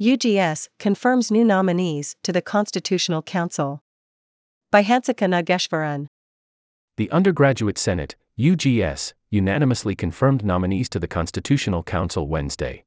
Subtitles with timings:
[0.00, 3.82] UGS confirms new nominees to the Constitutional Council.
[4.70, 6.06] By Hansika Nageshwaran.
[6.96, 12.84] The Undergraduate Senate, UGS, unanimously confirmed nominees to the Constitutional Council Wednesday.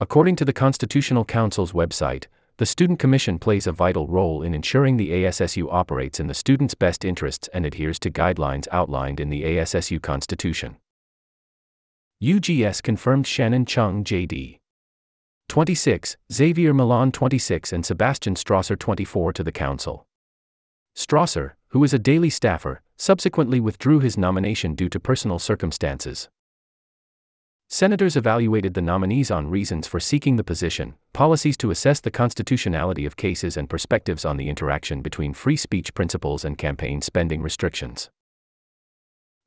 [0.00, 2.24] According to the Constitutional Council's website,
[2.56, 6.74] the Student Commission plays a vital role in ensuring the ASSU operates in the students'
[6.74, 10.78] best interests and adheres to guidelines outlined in the ASSU Constitution.
[12.20, 14.58] UGS confirmed Shannon Chung, JD.
[15.48, 20.06] 26, Xavier Milan 26 and Sebastian Strasser 24 to the Council.
[20.94, 26.28] Strasser, who is a daily staffer, subsequently withdrew his nomination due to personal circumstances.
[27.66, 33.06] Senators evaluated the nominees on reasons for seeking the position, policies to assess the constitutionality
[33.06, 38.10] of cases, and perspectives on the interaction between free speech principles and campaign spending restrictions.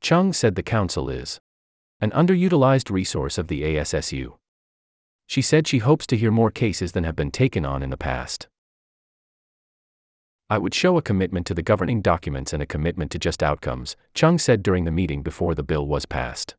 [0.02, 1.40] Chung said the council is
[2.00, 4.34] an underutilized resource of the ASSU.
[5.32, 7.96] She said she hopes to hear more cases than have been taken on in the
[7.96, 8.50] past.
[10.50, 13.96] I would show a commitment to the governing documents and a commitment to just outcomes,
[14.14, 16.58] Chung said during the meeting before the bill was passed.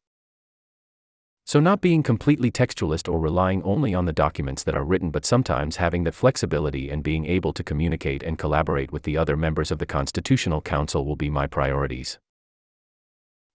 [1.44, 5.26] So, not being completely textualist or relying only on the documents that are written, but
[5.26, 9.70] sometimes having that flexibility and being able to communicate and collaborate with the other members
[9.70, 12.18] of the Constitutional Council will be my priorities.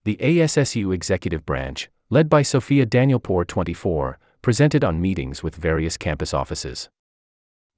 [0.03, 6.33] The ASSU Executive Branch, led by Sophia Danielpour 24, presented on meetings with various campus
[6.33, 6.87] offices.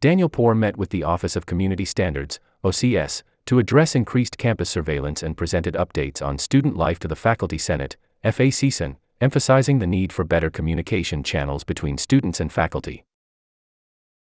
[0.04, 5.36] Danielpour met with the Office of Community Standards, OCS, to address increased campus surveillance and
[5.36, 10.52] presented updates on student life to the Faculty Senate, FACSEN, emphasizing the need for better
[10.52, 13.04] communication channels between students and faculty.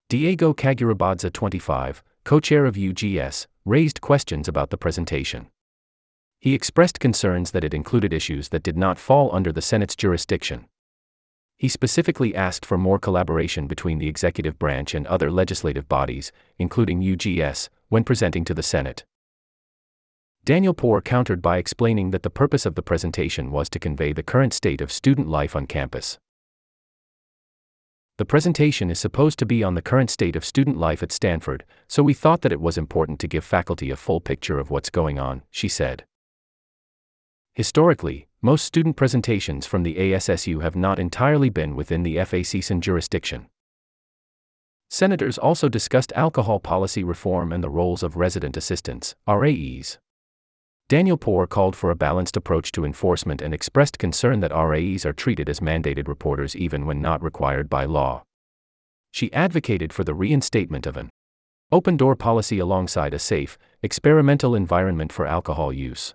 [0.09, 5.47] Diego Kagurabadze 25, co-chair of UGS, raised questions about the presentation.
[6.41, 10.65] He expressed concerns that it included issues that did not fall under the Senate's jurisdiction.
[11.57, 17.01] He specifically asked for more collaboration between the executive branch and other legislative bodies, including
[17.01, 19.05] UGS, when presenting to the Senate.
[20.45, 24.53] Danielpour countered by explaining that the purpose of the presentation was to convey the current
[24.53, 26.19] state of student life on campus.
[28.17, 31.65] The presentation is supposed to be on the current state of student life at Stanford,
[31.87, 34.89] so we thought that it was important to give faculty a full picture of what's
[34.89, 36.05] going on, she said.
[37.55, 43.47] Historically, most student presentations from the ASSU have not entirely been within the FACSEN jurisdiction.
[44.89, 49.99] Senators also discussed alcohol policy reform and the roles of resident assistants, RAEs.
[50.89, 55.47] Danielpour called for a balanced approach to enforcement and expressed concern that RAEs are treated
[55.49, 58.23] as mandated reporters even when not required by law.
[59.11, 61.09] She advocated for the reinstatement of an
[61.71, 66.13] open door policy alongside a safe, experimental environment for alcohol use.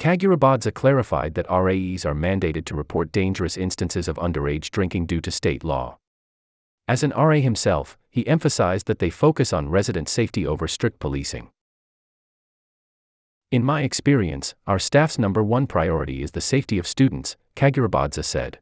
[0.00, 5.30] Kagurabadze clarified that RAEs are mandated to report dangerous instances of underage drinking due to
[5.30, 5.98] state law.
[6.88, 11.50] As an RA himself, he emphasized that they focus on resident safety over strict policing.
[13.50, 18.58] In my experience, our staff's number one priority is the safety of students, Kagurabadze said.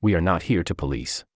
[0.00, 1.26] We are not here to police.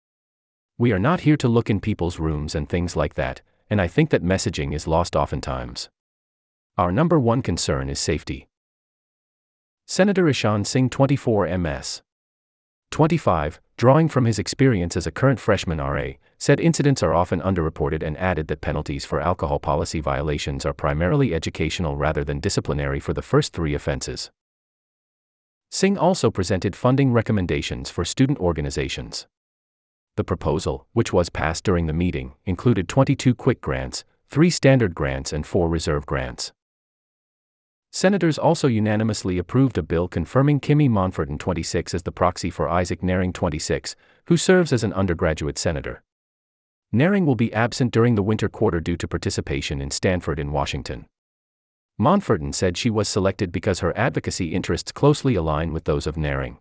[0.78, 3.87] We are not here to look in people's rooms and things like that, and I
[3.87, 5.91] think that messaging is lost oftentimes.
[6.79, 8.49] Our number one concern is safety.
[9.87, 12.03] Senator Ishan Singh 24 MS.
[12.91, 18.03] 25, drawing from his experience as a current freshman RA, said incidents are often underreported
[18.03, 23.15] and added that penalties for alcohol policy violations are primarily educational rather than disciplinary for
[23.15, 24.31] the first three offenses.
[25.71, 29.27] Singh also presented funding recommendations for student organizations.
[30.17, 35.33] The proposal, which was passed during the meeting, included 22 quick grants, 3 standard grants,
[35.33, 36.53] and 4 reserve grants.
[37.97, 43.01] Senators also unanimously approved a bill confirming Kimmy Monforton 26 as the proxy for Isaac
[43.01, 43.97] Nehring 26,
[44.27, 46.03] who serves as an undergraduate senator.
[46.95, 51.07] Nehring will be absent during the winter quarter due to participation in Stanford in Washington.
[51.99, 56.59] Monforton said she was selected because her advocacy interests closely align with those of Nehring.